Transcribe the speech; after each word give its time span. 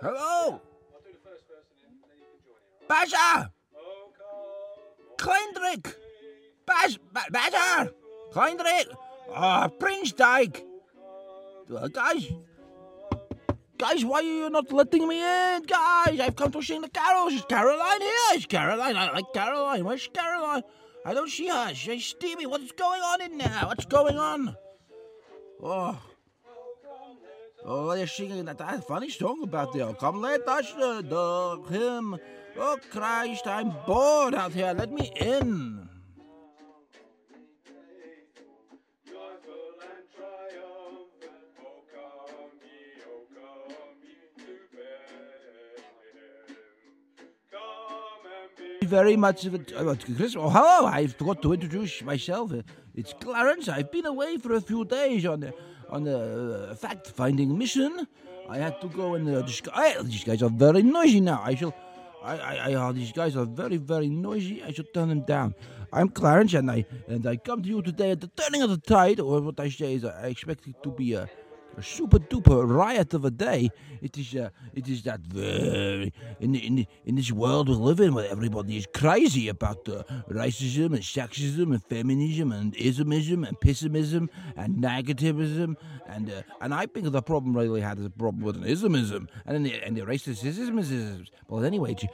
Hello? 0.00 0.60
Basher! 2.88 3.50
Kleindrik! 5.16 5.94
Bas, 6.66 6.98
ba- 7.12 7.30
Basher! 7.30 7.92
Kleindrik! 8.32 8.86
Ah, 9.34 9.68
Prince 9.68 10.12
Dyke! 10.12 10.64
Uh, 11.70 11.86
guys, 11.88 12.26
guys, 13.78 14.04
why 14.04 14.18
are 14.18 14.22
you 14.22 14.50
not 14.50 14.72
letting 14.72 15.06
me 15.06 15.22
in? 15.22 15.62
Guys, 15.62 16.18
I've 16.18 16.34
come 16.34 16.50
to 16.52 16.62
sing 16.62 16.80
the 16.80 16.88
carols. 16.88 17.34
Is 17.34 17.44
Caroline 17.48 18.00
here? 18.00 18.34
Is 18.34 18.46
Caroline? 18.46 18.96
I 18.96 19.12
like 19.12 19.32
Caroline. 19.32 19.84
Where's 19.84 20.08
Caroline? 20.12 20.62
I 21.04 21.14
don't 21.14 21.30
see 21.30 21.46
her. 21.46 21.72
She's 21.74 22.06
Stevie. 22.06 22.46
What's 22.46 22.72
going 22.72 23.00
on 23.02 23.22
in 23.22 23.38
there? 23.38 23.62
What's 23.66 23.84
going 23.84 24.18
on? 24.18 24.56
Oh. 25.62 25.96
Oh, 27.72 27.94
they're 27.94 28.04
singing 28.08 28.46
that, 28.46 28.58
that 28.58 28.84
funny 28.84 29.08
song 29.08 29.44
about 29.44 29.72
the 29.72 29.94
come 29.94 30.20
let 30.20 30.42
us 30.48 30.74
dog 31.08 31.70
him. 31.70 32.18
Oh 32.58 32.76
Christ, 32.90 33.46
I'm 33.46 33.72
bored 33.86 34.34
out 34.34 34.52
here. 34.52 34.74
Let 34.76 34.90
me 34.90 35.12
in. 35.14 35.88
Very 48.82 49.16
much 49.16 49.44
of 49.46 49.54
it. 49.54 49.72
Uh, 49.76 49.94
Chris, 50.16 50.34
oh, 50.34 50.50
hello. 50.50 50.86
I've 50.86 51.14
forgot 51.14 51.40
to 51.42 51.52
introduce 51.52 52.02
myself. 52.02 52.50
It's 52.96 53.12
Clarence. 53.12 53.68
I've 53.68 53.92
been 53.92 54.06
away 54.06 54.38
for 54.38 54.54
a 54.54 54.60
few 54.60 54.84
days 54.84 55.24
on 55.24 55.38
the 55.38 55.54
on 55.90 56.04
the 56.04 56.70
uh, 56.70 56.74
fact-finding 56.74 57.56
mission. 57.56 58.06
I 58.48 58.58
had 58.58 58.80
to 58.80 58.88
go 58.88 59.14
and 59.14 59.28
uh, 59.28 59.42
disc- 59.42 59.68
I, 59.72 59.96
these 60.02 60.24
guys 60.24 60.42
are 60.42 60.50
very 60.50 60.82
noisy 60.82 61.20
now. 61.20 61.42
I 61.44 61.54
shall. 61.54 61.74
I, 62.22 62.36
I, 62.36 62.54
I, 62.70 62.74
uh, 62.74 62.92
these 62.92 63.12
guys 63.12 63.34
are 63.36 63.46
very, 63.46 63.76
very 63.78 64.08
noisy. 64.08 64.62
I 64.62 64.72
should 64.72 64.92
turn 64.92 65.08
them 65.08 65.22
down. 65.22 65.54
I'm 65.92 66.08
Clarence, 66.08 66.54
and 66.54 66.70
I 66.70 66.84
and 67.08 67.26
I 67.26 67.36
come 67.36 67.62
to 67.62 67.68
you 67.68 67.82
today 67.82 68.10
at 68.10 68.20
the 68.20 68.28
turning 68.28 68.62
of 68.62 68.70
the 68.70 68.78
tide, 68.78 69.20
or 69.20 69.40
what 69.40 69.58
I 69.58 69.68
say 69.70 69.94
is, 69.94 70.04
I 70.04 70.26
expect 70.28 70.66
it 70.66 70.76
to 70.82 70.90
be 70.90 71.14
a, 71.14 71.22
a 71.22 71.28
super 71.82 72.18
duper 72.18 72.68
riot 72.68 73.14
of 73.14 73.24
a 73.24 73.30
day. 73.30 73.70
It 74.00 74.16
is, 74.16 74.34
uh, 74.34 74.50
it 74.74 74.88
is 74.88 75.02
that 75.02 75.20
very 75.20 76.12
in 76.40 76.52
the, 76.52 76.66
in 76.66 76.74
the, 76.76 76.86
in 77.04 77.16
this 77.16 77.30
world 77.30 77.68
we 77.68 77.74
live 77.74 78.00
in, 78.00 78.14
where 78.14 78.30
everybody 78.30 78.76
is 78.76 78.86
crazy 78.86 79.48
about 79.48 79.88
uh, 79.88 80.02
racism 80.30 80.94
and 80.94 81.02
sexism 81.02 81.72
and 81.72 81.84
feminism 81.84 82.52
and 82.52 82.74
ismism 82.74 83.46
and 83.46 83.60
pessimism 83.60 84.30
and 84.56 84.76
negativism, 84.76 85.76
and 86.06 86.30
uh, 86.30 86.42
and 86.60 86.72
I 86.72 86.86
think 86.86 87.10
the 87.10 87.22
problem 87.22 87.56
really 87.56 87.80
had 87.80 87.98
is 87.98 88.06
a 88.06 88.10
problem 88.10 88.42
with 88.42 88.56
an 88.56 88.64
ismism 88.64 89.28
and 89.44 89.66
the 89.66 89.74
and 89.84 89.96
the 89.96 90.02
racist 90.02 90.44
ismisms. 90.44 91.28
Well, 91.48 91.64
anyway, 91.64 91.92
it, 91.92 92.04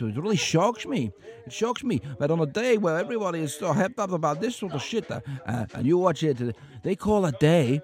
it 0.00 0.16
really 0.16 0.36
shocks 0.36 0.86
me. 0.86 1.12
It 1.46 1.52
shocks 1.52 1.84
me 1.84 2.00
that 2.18 2.30
on 2.30 2.40
a 2.40 2.46
day 2.46 2.76
where 2.78 2.98
everybody 2.98 3.40
is 3.40 3.54
so 3.54 3.72
hyped 3.72 3.98
up 3.98 4.10
about 4.10 4.40
this 4.40 4.56
sort 4.56 4.72
of 4.72 4.82
shit, 4.82 5.10
uh, 5.10 5.20
uh, 5.46 5.66
and 5.74 5.86
you 5.86 5.98
watch 5.98 6.22
it, 6.22 6.40
uh, 6.40 6.52
they 6.82 6.96
call 6.96 7.24
a 7.26 7.32
day. 7.32 7.82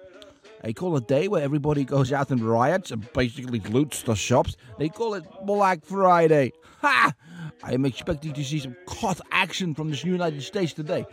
They 0.63 0.71
call 0.71 0.95
a 0.95 1.01
day 1.01 1.27
where 1.27 1.43
everybody 1.43 1.83
goes 1.83 2.13
out 2.13 2.31
and 2.31 2.41
riots 2.41 2.91
and 2.91 3.11
basically 3.11 3.59
loots 3.59 4.03
the 4.03 4.15
shops. 4.15 4.55
They 4.79 4.87
call 4.87 5.13
it 5.13 5.25
Black 5.45 5.83
Friday. 5.83 6.53
Ha! 6.79 7.13
I 7.61 7.73
am 7.73 7.85
expecting 7.85 8.31
to 8.33 8.43
see 8.43 8.59
some 8.59 8.75
hot 8.87 9.19
action 9.31 9.75
from 9.75 9.89
this 9.89 10.05
United 10.05 10.41
States 10.41 10.71
today. 10.71 11.05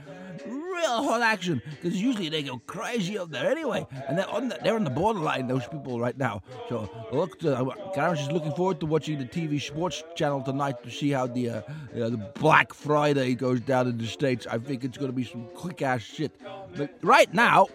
Real 0.47 1.03
hot 1.03 1.21
action, 1.21 1.61
because 1.71 2.01
usually 2.01 2.29
they 2.29 2.43
go 2.43 2.59
crazy 2.67 3.19
up 3.19 3.31
there 3.31 3.51
anyway, 3.51 3.87
and 4.09 4.17
they're 4.17 4.29
on 4.31 4.49
the, 4.49 4.59
they're 4.63 4.77
on 4.77 4.85
the 4.85 4.91
borderline. 4.91 5.49
Those 5.49 5.67
people 5.67 6.01
right 6.01 6.17
now. 6.17 6.43
So 6.69 6.89
look, 7.13 7.39
to, 7.41 7.75
Clarence 7.93 8.21
is 8.21 8.33
looking 8.33 8.53
forward 8.53 8.81
to 8.81 8.87
watching 8.87 9.19
the 9.19 9.27
TV 9.27 9.61
sports 9.61 10.03
channel 10.15 10.43
tonight 10.43 10.83
to 10.85 10.91
see 10.91 11.11
how 11.11 11.27
the 11.27 11.51
uh, 11.51 11.55
uh, 11.59 11.63
the 11.93 12.31
Black 12.35 12.73
Friday 12.73 13.35
goes 13.35 13.61
down 13.61 13.89
in 13.89 13.99
the 13.99 14.07
states. 14.07 14.47
I 14.47 14.59
think 14.59 14.85
it's 14.85 14.97
going 14.97 15.11
to 15.11 15.17
be 15.17 15.25
some 15.25 15.49
quick 15.55 15.83
ass 15.83 16.03
shit. 16.03 16.33
But 16.75 16.95
right 17.03 17.33
now, 17.35 17.67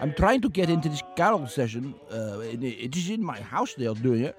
I'm 0.00 0.14
trying 0.14 0.40
to 0.42 0.48
get 0.48 0.68
into 0.70 0.88
this 0.88 1.02
carol 1.16 1.46
session. 1.46 1.94
Uh, 2.10 2.40
it, 2.40 2.62
it 2.62 2.96
is 2.96 3.10
in 3.10 3.22
my 3.22 3.40
house 3.40 3.74
they 3.74 3.86
are 3.86 3.94
doing 3.94 4.24
it. 4.24 4.36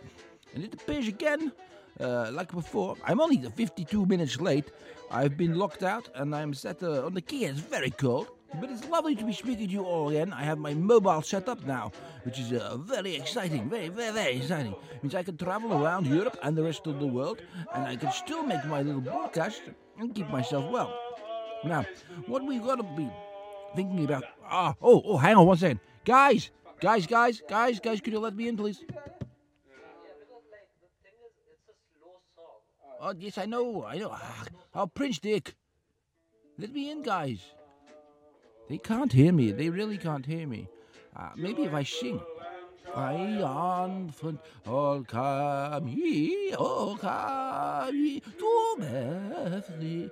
And 0.53 0.63
it 0.63 0.73
appears 0.73 1.07
again, 1.07 1.51
uh, 1.99 2.31
like 2.31 2.51
before. 2.51 2.95
I'm 3.05 3.19
only 3.19 3.37
52 3.37 4.05
minutes 4.05 4.39
late. 4.39 4.71
I've 5.11 5.37
been 5.37 5.55
locked 5.55 5.83
out 5.83 6.09
and 6.15 6.35
I'm 6.35 6.53
sat 6.53 6.81
uh, 6.83 7.05
on 7.05 7.13
the 7.13 7.21
key. 7.21 7.45
It's 7.45 7.59
very 7.59 7.91
cold. 7.91 8.27
But 8.59 8.69
it's 8.69 8.87
lovely 8.87 9.15
to 9.15 9.25
be 9.25 9.33
speaking 9.33 9.67
to 9.67 9.73
you 9.73 9.83
all 9.83 10.09
again. 10.09 10.31
I 10.31 10.43
have 10.43 10.59
my 10.59 10.75
mobile 10.75 11.23
set 11.23 11.49
up 11.49 11.65
now, 11.65 11.91
which 12.23 12.39
is 12.39 12.53
uh, 12.53 12.77
very 12.77 13.15
exciting, 13.15 13.67
very, 13.67 13.89
very, 13.89 14.13
very 14.13 14.37
exciting. 14.37 14.75
means 15.01 15.15
I 15.15 15.23
can 15.23 15.37
travel 15.37 15.73
around 15.73 16.05
Europe 16.05 16.37
and 16.43 16.55
the 16.55 16.61
rest 16.61 16.85
of 16.85 16.99
the 16.99 17.07
world, 17.07 17.41
and 17.73 17.87
I 17.87 17.95
can 17.95 18.11
still 18.11 18.43
make 18.43 18.63
my 18.65 18.83
little 18.83 19.01
broadcast 19.01 19.63
and 19.97 20.13
keep 20.13 20.29
myself 20.29 20.69
well. 20.71 20.93
Now, 21.65 21.83
what 22.27 22.45
we 22.45 22.59
got 22.59 22.75
to 22.75 22.83
be 22.83 23.09
thinking 23.75 24.06
about. 24.06 24.23
Ah, 24.45 24.75
oh, 24.81 25.01
oh, 25.06 25.17
hang 25.17 25.35
on 25.35 25.47
one 25.47 25.57
second. 25.57 25.79
Guys, 26.06 26.51
guys, 26.79 27.07
guys, 27.07 27.41
guys, 27.47 27.79
guys, 27.79 28.01
could 28.01 28.13
you 28.13 28.19
let 28.19 28.35
me 28.35 28.47
in, 28.47 28.57
please? 28.57 28.84
Oh, 33.00 33.13
yes, 33.17 33.38
I 33.38 33.45
know, 33.45 33.83
I 33.85 33.97
know. 33.97 34.12
Ah, 34.13 34.45
oh, 34.75 34.88
Prince 34.88 35.19
Dick. 35.19 35.56
Let 36.57 36.72
me 36.72 36.91
in, 36.91 37.01
guys. 37.01 37.39
They 38.69 38.78
can't 38.78 39.12
hear 39.12 39.33
me. 39.33 39.51
They 39.51 39.69
really 39.69 39.97
can't 39.97 40.25
hear 40.25 40.47
me. 40.47 40.69
Uh, 41.16 41.29
maybe 41.35 41.63
if 41.63 41.73
I 41.73 41.83
sing. 41.83 42.22
Triumphant, 42.94 44.39
all 44.67 45.03
come 45.03 45.88
ye, 45.88 46.53
all 46.53 46.95
come 46.95 47.95
ye 47.95 48.22
Bethlehem. 48.78 50.11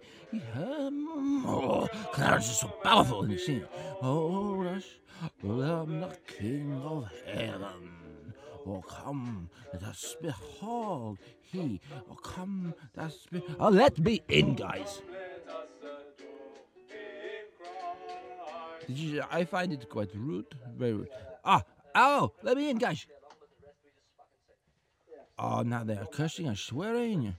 Oh, 1.45 1.87
Clarence 2.11 2.49
is 2.49 2.57
so 2.59 2.67
powerful 2.83 3.23
in 3.23 3.31
his 3.31 3.45
singing. 3.45 3.65
Oh, 4.01 4.55
rush, 4.55 4.99
Lamb, 5.43 6.01
the 6.01 6.17
King 6.27 6.81
of 6.83 7.09
Heaven. 7.25 8.33
Oh, 8.65 8.83
come, 8.87 9.49
let 9.73 9.83
us 9.83 10.15
behold 10.21 11.17
he. 11.41 11.81
Oh, 12.09 12.15
come, 12.15 12.73
let 12.95 13.07
us 13.07 13.25
be. 13.31 13.41
Oh, 13.59 13.69
let 13.69 13.97
me 13.99 14.21
in, 14.27 14.55
guys. 14.55 15.01
I 19.31 19.45
find 19.45 19.71
it 19.73 19.89
quite 19.89 20.13
rude. 20.15 20.45
Very 20.75 20.93
rude. 20.93 21.09
Ah, 21.43 21.63
oh, 21.95 22.33
let 22.43 22.57
me 22.57 22.69
in, 22.69 22.77
guys. 22.77 23.05
Oh, 25.39 25.61
now 25.63 25.83
they 25.83 25.97
are 25.97 26.05
cursing 26.05 26.47
and 26.47 26.57
swearing. 26.57 27.35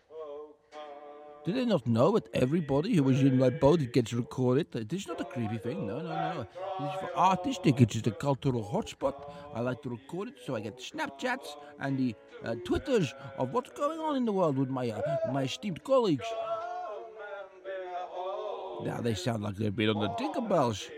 Do 1.45 1.53
they 1.53 1.65
not 1.65 1.89
know 1.89 2.13
that 2.13 2.29
everybody 2.35 2.95
who 2.95 3.03
was 3.03 3.21
in 3.21 3.37
my 3.37 3.51
boat 3.51 3.81
it 3.81 3.93
gets 3.93 4.13
recorded? 4.13 4.71
This 4.71 5.03
is 5.03 5.09
not 5.09 5.21
a 5.21 5.25
creepy 5.25 5.59
thing. 5.59 5.89
No, 5.89 5.99
no, 5.99 6.05
no. 6.05 6.47
This 6.79 6.95
is 6.95 7.01
for 7.01 7.17
artistic. 7.17 7.81
It 7.81 7.91
is 7.91 8.03
just 8.03 8.07
a 8.07 8.13
cultural 8.13 8.63
hotspot. 8.63 9.29
I 9.53 9.61
like 9.61 9.83
to 9.83 9.89
record 9.91 10.29
it 10.29 10.35
so 10.47 10.55
I 10.55 10.61
get 10.61 10.79
Snapchats 10.79 11.57
and 11.81 11.99
the 11.99 12.15
uh, 12.45 12.55
Twitters 12.65 13.13
of 13.39 13.53
what's 13.53 13.71
going 13.71 13.99
on 13.99 14.15
in 14.15 14.25
the 14.25 14.33
world 14.33 14.57
with 14.57 14.69
my 14.69 14.91
uh, 14.91 15.01
my 15.33 15.43
esteemed 15.43 15.83
colleagues. 15.83 16.27
Now 18.85 19.01
they 19.01 19.15
sound 19.15 19.43
like 19.43 19.57
they've 19.57 19.75
been 19.75 19.91
on 19.91 20.01
the 20.01 20.11
Tinkerbells. 20.11 20.89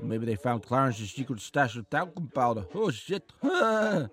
Maybe 0.00 0.26
they 0.26 0.34
found 0.34 0.64
Clarence's 0.64 1.12
secret 1.12 1.40
stash 1.40 1.76
of 1.76 1.88
talcum 1.88 2.32
powder. 2.34 2.64
Oh 2.74 2.90
shit! 2.90 3.32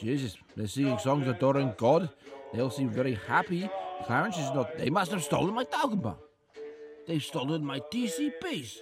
Jesus, 0.00 0.36
they're 0.56 0.66
singing 0.66 0.98
songs 0.98 1.28
adoring 1.28 1.72
God. 1.76 2.10
They 2.52 2.60
all 2.60 2.70
seem 2.70 2.88
very 2.88 3.14
happy. 3.26 3.68
Clarence 4.04 4.38
is 4.38 4.50
not. 4.54 4.78
They 4.78 4.90
must 4.90 5.10
have 5.10 5.22
stolen 5.22 5.54
my 5.54 5.64
powder. 5.64 6.14
They've 7.06 7.22
stolen 7.22 7.64
my 7.64 7.80
TCPs. 7.80 8.78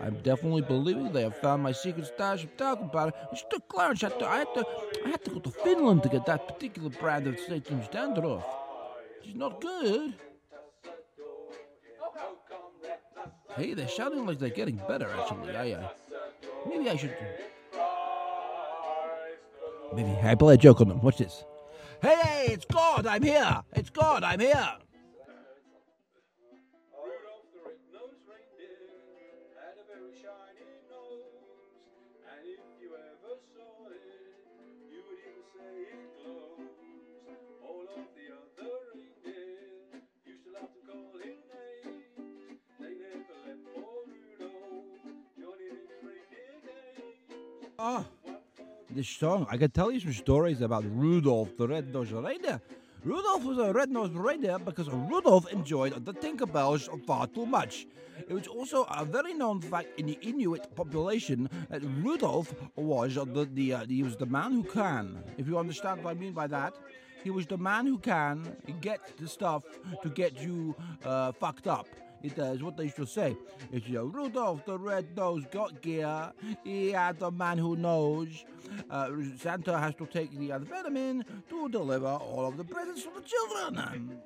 I'm 0.00 0.16
definitely 0.22 0.62
believing 0.62 1.12
they 1.12 1.22
have 1.22 1.36
found 1.38 1.62
my 1.62 1.72
secret 1.72 2.06
stash 2.06 2.44
of 2.44 2.56
talcum 2.56 2.88
powder. 2.90 3.12
Mr. 3.34 3.58
Clarence, 3.66 4.04
I 4.04 4.08
had, 4.10 4.18
to, 4.20 4.26
I, 4.26 4.38
had 4.38 4.54
to, 4.54 4.64
I 5.04 5.08
had 5.08 5.24
to 5.24 5.30
go 5.32 5.40
to 5.40 5.50
Finland 5.50 6.04
to 6.04 6.08
get 6.08 6.24
that 6.26 6.46
particular 6.46 6.90
brand 6.90 7.26
of 7.26 7.38
Satan's 7.40 7.88
Dandruff. 7.88 8.44
It's 9.24 9.34
not 9.34 9.60
good. 9.60 10.14
Hey, 13.56 13.74
they're 13.74 13.88
shouting 13.88 14.24
like 14.24 14.38
they're 14.38 14.50
getting 14.50 14.80
better, 14.86 15.10
actually. 15.18 15.56
I, 15.56 15.72
uh, 15.72 15.88
maybe 16.68 16.88
I 16.88 16.96
should. 16.96 17.16
Maybe 19.94 20.16
I 20.22 20.34
play 20.34 20.54
a 20.54 20.56
joke 20.56 20.80
on 20.80 20.88
them. 20.88 21.00
Watch 21.00 21.18
this. 21.18 21.44
Hey, 22.02 22.16
hey, 22.22 22.46
it's 22.52 22.64
God, 22.64 23.06
I'm 23.06 23.22
here. 23.22 23.62
It's 23.74 23.90
God, 23.90 24.22
I'm 24.22 24.40
here. 24.40 24.52
Rudolph 26.94 27.48
the 27.52 27.60
red-nosed 27.64 28.22
reindeer 28.28 28.94
had 29.58 29.74
a 29.80 29.84
very 29.88 30.12
shiny 30.14 30.68
nose, 30.86 31.74
and 32.30 32.46
if 32.46 32.62
you 32.80 32.94
ever 32.94 33.34
saw 33.56 33.88
it, 33.90 34.02
you 34.92 35.00
would 35.08 35.18
even 35.18 35.42
say 35.56 35.74
it 35.90 36.06
glows. 36.22 36.70
All 37.66 37.86
of 37.98 38.06
the 38.14 38.26
other 38.30 38.74
reindeer 38.94 39.98
used 40.26 40.44
to 40.46 40.50
love 40.54 40.70
to 40.70 40.80
call 40.86 41.18
him 41.18 41.38
names. 41.50 42.62
They 42.78 42.94
never 42.94 43.36
let 43.42 43.58
poor 43.74 44.06
Rudolph 44.06 44.98
ah. 47.78 48.04
Oh, 48.10 48.17
this 48.90 49.08
song. 49.08 49.46
I 49.50 49.56
can 49.56 49.70
tell 49.70 49.90
you 49.90 50.00
some 50.00 50.12
stories 50.12 50.60
about 50.60 50.84
Rudolph 50.84 51.56
the 51.56 51.68
Red-Nosed 51.68 52.12
Reindeer. 52.12 52.60
Rudolph 53.04 53.44
was 53.44 53.58
a 53.58 53.72
red-nosed 53.72 54.14
reindeer 54.14 54.58
because 54.58 54.88
Rudolph 54.90 55.50
enjoyed 55.52 56.04
the 56.04 56.12
Tinkerbells 56.12 56.88
far 57.06 57.28
too 57.28 57.46
much. 57.46 57.86
It 58.28 58.34
was 58.34 58.48
also 58.48 58.82
a 58.84 59.04
very 59.04 59.34
known 59.34 59.60
fact 59.60 59.98
in 60.00 60.06
the 60.06 60.18
Inuit 60.20 60.74
population 60.74 61.48
that 61.70 61.82
Rudolph 62.02 62.52
was 62.74 63.14
the, 63.14 63.48
the 63.54 63.74
uh, 63.74 63.86
he 63.86 64.02
was 64.02 64.16
the 64.16 64.26
man 64.26 64.52
who 64.52 64.64
can. 64.64 65.22
If 65.36 65.46
you 65.46 65.58
understand 65.58 66.02
what 66.02 66.10
I 66.10 66.14
mean 66.14 66.32
by 66.32 66.48
that, 66.48 66.74
he 67.22 67.30
was 67.30 67.46
the 67.46 67.56
man 67.56 67.86
who 67.86 67.98
can 67.98 68.56
get 68.80 69.16
the 69.16 69.28
stuff 69.28 69.62
to 70.02 70.08
get 70.08 70.42
you 70.42 70.74
uh, 71.04 71.32
fucked 71.32 71.68
up. 71.68 71.86
It 72.22 72.38
uh, 72.38 72.52
what 72.54 72.76
they 72.76 72.84
used 72.84 72.96
to 72.96 73.06
say. 73.06 73.36
It's 73.72 73.86
you 73.86 74.02
Rudolph 74.02 74.64
the 74.64 74.78
Red-Nosed 74.78 75.50
got 75.50 75.80
gear. 75.80 76.32
He 76.64 76.90
had 76.90 77.18
the 77.18 77.30
man 77.30 77.58
who 77.58 77.76
knows. 77.76 78.44
Uh, 78.90 79.10
Santa 79.38 79.78
has 79.78 79.94
to 79.96 80.06
take 80.06 80.36
the 80.36 80.50
amphetamine 80.50 81.24
to 81.48 81.68
deliver 81.68 82.06
all 82.06 82.46
of 82.46 82.56
the 82.56 82.64
presents 82.64 83.04
to 83.04 83.10
the 83.14 83.22
children. 83.22 84.20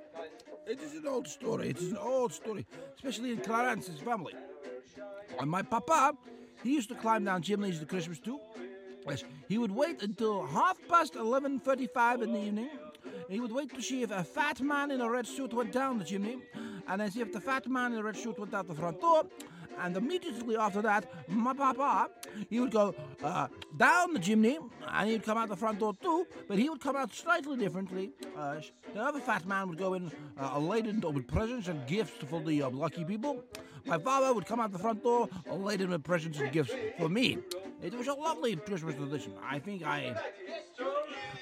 It 0.67 0.81
is 0.81 0.95
an 0.95 1.07
old 1.07 1.29
story. 1.29 1.71
It 1.71 1.79
is 1.79 1.91
an 1.91 1.99
old 1.99 2.33
story, 2.33 2.67
especially 2.95 3.33
in 3.33 3.39
Clarence's 3.39 4.01
family. 4.01 4.35
And 5.39 5.51
my 5.51 5.63
papa, 5.63 6.17
he 6.63 6.75
used 6.75 6.89
to 6.91 6.95
climb 6.95 7.25
down 7.25 7.43
chimneys 7.43 7.83
at 7.83 7.89
Christmas 7.89 8.19
too. 8.19 8.41
Yes, 9.07 9.25
he 9.49 9.59
would 9.59 9.73
wait 9.73 10.03
until 10.03 10.47
half 10.47 10.79
past 10.89 11.15
11.35 11.15 12.23
in 12.23 12.33
the 12.33 12.39
evening. 12.39 12.71
He 13.29 13.41
would 13.41 13.53
wait 13.53 13.75
to 13.75 13.83
see 13.83 14.03
if 14.03 14.11
a 14.11 14.23
fat 14.23 14.61
man 14.61 14.91
in 14.91 15.01
a 15.01 15.11
red 15.11 15.27
suit 15.27 15.53
went 15.53 15.73
down 15.73 15.99
the 15.99 16.05
chimney, 16.05 16.39
and 16.89 17.01
then 17.01 17.11
see 17.11 17.21
if 17.21 17.33
the 17.33 17.41
fat 17.41 17.67
man 17.69 17.93
in 17.93 17.99
the 17.99 18.05
red 18.05 18.17
suit 18.17 18.39
went 18.39 18.55
out 18.55 18.69
the 18.69 18.75
front 18.75 19.01
door. 19.01 19.25
And 19.81 19.97
immediately 19.97 20.57
after 20.57 20.83
that, 20.83 21.11
my 21.29 21.55
papa, 21.55 22.11
he 22.51 22.61
would 22.61 22.71
go 22.71 22.95
uh, 23.25 23.49
down 23.77 24.13
the 24.13 24.21
chimney, 24.21 24.59
and 24.89 25.09
he 25.09 25.15
would 25.15 25.25
come 25.25 25.39
out 25.39 25.49
the 25.49 25.57
front 25.57 25.79
door 25.79 25.95
too, 25.95 26.27
but 26.47 26.59
he 26.59 26.69
would 26.69 26.81
come 26.81 26.95
out 26.95 27.13
slightly 27.15 27.57
differently. 27.57 28.13
Uh, 28.37 28.61
the 28.93 29.01
other 29.01 29.21
fat 29.21 29.47
man 29.47 29.69
would 29.69 29.79
go 29.79 29.95
in 29.95 30.13
uh, 30.41 30.59
laden 30.59 31.01
with 31.01 31.27
presents 31.27 31.69
and 31.69 31.87
gifts 31.87 32.23
for 32.29 32.41
the 32.43 32.63
uh, 32.63 32.71
lucky 32.71 33.05
people. 33.05 33.43
My 33.87 33.99
father 33.99 34.33
would 34.33 34.47
come 34.47 34.61
out 34.61 34.73
the 34.73 34.79
front 34.79 35.03
door 35.03 35.29
laden 35.51 35.91
with 35.91 36.05
presents 36.05 36.39
and 36.39 36.53
gifts 36.53 36.73
for 36.99 37.09
me. 37.09 37.39
It 37.83 37.95
was 37.95 38.07
a 38.07 38.15
lovely 38.15 38.55
Christmas 38.55 38.95
tradition. 38.95 39.33
I 39.43 39.59
think 39.59 39.85
I, 39.85 40.15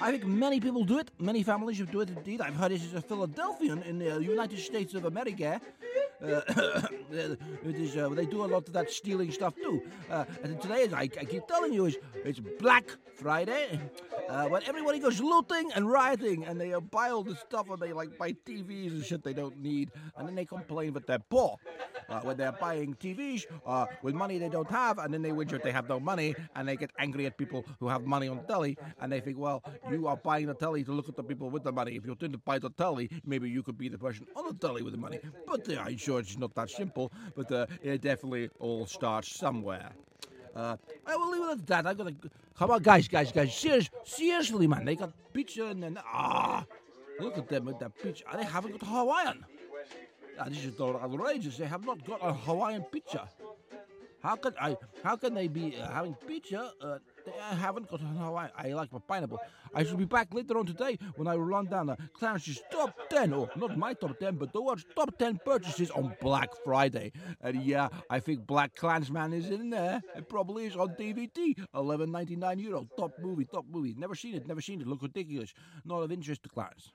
I 0.02 0.10
think 0.12 0.24
many 0.24 0.60
people 0.60 0.84
do 0.84 0.98
it. 0.98 1.10
Many 1.18 1.42
families 1.42 1.78
do 1.78 2.00
it 2.00 2.08
indeed. 2.08 2.40
I've 2.40 2.56
heard 2.56 2.72
it 2.72 2.82
is 2.82 2.94
a 2.94 3.02
Philadelphian 3.02 3.82
in 3.82 3.98
the 3.98 4.22
United 4.22 4.58
States 4.58 4.94
of 4.94 5.04
America. 5.04 5.60
Uh, 6.22 6.26
it 7.12 7.38
is, 7.64 7.96
uh, 7.96 8.08
they 8.10 8.26
do 8.26 8.44
a 8.44 8.46
lot 8.46 8.66
of 8.66 8.72
that 8.72 8.90
stealing 8.90 9.30
stuff 9.30 9.54
too. 9.56 9.82
Uh, 10.10 10.24
and 10.42 10.60
today, 10.60 10.84
as 10.84 10.92
I, 10.94 11.02
I, 11.02 11.24
keep 11.24 11.46
telling 11.46 11.72
you, 11.72 11.86
is 11.86 11.98
it's 12.24 12.40
Black 12.58 12.84
Friday, 13.14 13.80
uh, 14.30 14.48
when 14.48 14.62
everybody 14.64 14.98
goes 15.00 15.20
looting 15.20 15.72
and 15.74 15.90
rioting, 15.90 16.44
and 16.44 16.60
they 16.60 16.72
uh, 16.72 16.80
buy 16.80 17.10
all 17.10 17.22
this 17.22 17.38
stuff, 17.40 17.68
and 17.68 17.80
they 17.80 17.92
like 17.92 18.16
buy 18.16 18.32
TVs 18.32 18.92
and 18.92 19.04
shit 19.04 19.24
they 19.24 19.32
don't 19.32 19.58
need, 19.58 19.90
and 20.16 20.26
then 20.26 20.34
they 20.34 20.44
complain 20.44 20.92
that 20.92 21.06
they're 21.06 21.18
poor 21.18 21.56
uh, 22.08 22.20
when 22.20 22.36
they're 22.36 22.52
buying 22.52 22.94
TVs 22.94 23.44
with 24.02 24.14
money 24.14 24.38
they 24.38 24.48
don't 24.48 24.70
have, 24.70 24.98
and 24.98 25.12
then 25.12 25.22
they 25.22 25.30
whinge 25.30 25.50
that 25.50 25.62
they 25.62 25.72
have 25.72 25.88
no 25.88 25.98
money, 25.98 26.34
and 26.54 26.68
they 26.68 26.76
get 26.76 26.90
angry 26.98 27.26
at 27.26 27.36
people 27.36 27.64
who 27.80 27.88
have 27.88 28.04
money 28.04 28.28
on 28.28 28.44
telly, 28.46 28.78
and 29.00 29.10
they 29.10 29.20
think, 29.20 29.36
well, 29.38 29.62
you 29.90 30.06
are 30.06 30.16
buying 30.16 30.46
the 30.46 30.54
telly 30.54 30.84
to 30.84 30.92
look 30.92 31.08
at 31.08 31.16
the 31.16 31.24
people 31.24 31.50
with 31.50 31.64
the 31.64 31.72
money. 31.72 31.96
If 31.96 32.06
you 32.06 32.14
didn't 32.14 32.44
buy 32.44 32.58
the 32.58 32.70
telly, 32.70 33.10
maybe 33.24 33.50
you 33.50 33.62
could 33.62 33.78
be 33.78 33.88
the 33.88 33.98
person 33.98 34.26
on 34.36 34.46
the 34.46 34.54
telly 34.54 34.82
with 34.82 34.92
the 34.92 34.98
money. 35.00 35.18
But 35.46 35.68
I'm 35.76 35.96
sure 35.96 36.20
it's 36.20 36.38
not 36.38 36.54
that 36.54 36.70
simple, 36.70 37.12
but 37.34 37.50
uh, 37.50 37.66
it 37.82 38.02
definitely 38.02 38.50
all 38.60 38.86
starts 38.86 39.34
somewhere. 39.36 39.90
Uh, 40.54 40.76
I 41.06 41.16
will 41.16 41.30
leave 41.30 41.48
it 41.48 41.52
at 41.52 41.66
that. 41.68 41.86
I 41.86 41.94
gotta 41.94 42.14
come 42.58 42.70
on, 42.70 42.82
guys, 42.82 43.08
guys, 43.08 43.32
guys. 43.32 43.54
Serious, 43.54 43.88
seriously, 44.04 44.66
man. 44.66 44.84
They 44.84 44.96
got 44.96 45.12
pizza 45.32 45.66
and 45.66 45.82
then 45.82 45.98
ah, 46.04 46.64
look 47.20 47.38
at 47.38 47.48
them 47.48 47.66
with 47.66 47.78
that 47.78 47.92
pizza. 48.02 48.24
They 48.36 48.44
haven't 48.44 48.78
got 48.78 48.88
Hawaiian. 48.88 49.44
Ah, 50.38 50.44
this 50.48 50.64
is 50.64 50.80
outrageous. 50.80 51.56
They 51.56 51.66
have 51.66 51.84
not 51.84 52.04
got 52.04 52.20
a 52.22 52.32
Hawaiian 52.32 52.82
pizza. 52.84 53.28
How 54.22 54.36
can 54.36 54.54
I? 54.60 54.76
How 55.02 55.16
can 55.16 55.34
they 55.34 55.48
be 55.48 55.76
uh, 55.76 55.90
having 55.90 56.14
pizza? 56.26 56.72
Uh, 56.80 56.98
I 57.50 57.54
haven't 57.54 57.90
got 57.90 58.02
no. 58.02 58.36
I, 58.36 58.50
I 58.56 58.72
like 58.72 58.92
my 58.92 58.98
pineapple. 59.06 59.40
I 59.74 59.84
shall 59.84 59.96
be 59.96 60.04
back 60.04 60.32
later 60.34 60.58
on 60.58 60.66
today 60.66 60.98
when 61.16 61.28
I 61.28 61.36
run 61.36 61.66
down 61.66 61.86
the 61.86 61.96
Clarence's 62.14 62.60
top 62.70 62.94
ten, 63.08 63.32
or 63.32 63.48
not 63.56 63.76
my 63.76 63.94
top 63.94 64.18
ten, 64.18 64.36
but 64.36 64.52
the 64.52 64.62
world's 64.62 64.84
top 64.94 65.16
ten 65.18 65.38
purchases 65.44 65.90
on 65.90 66.14
Black 66.20 66.50
Friday. 66.64 67.12
And 67.40 67.62
yeah, 67.62 67.88
I 68.08 68.20
think 68.20 68.46
BlacKkKlansman 68.46 69.34
is 69.34 69.50
in 69.50 69.70
there. 69.70 70.02
It 70.16 70.28
probably 70.28 70.66
is 70.66 70.76
on 70.76 70.94
DVD. 70.96 71.56
Eleven 71.74 72.10
ninety 72.10 72.36
nine 72.36 72.58
euro. 72.58 72.88
Top 72.96 73.12
movie. 73.20 73.44
Top 73.44 73.66
movie. 73.70 73.94
Never 73.96 74.14
seen 74.14 74.34
it. 74.34 74.46
Never 74.46 74.60
seen 74.60 74.80
it. 74.80 74.86
Look 74.86 75.02
ridiculous. 75.02 75.52
Not 75.84 76.02
of 76.02 76.12
interest 76.12 76.42
to 76.44 76.48
Clarence. 76.48 76.92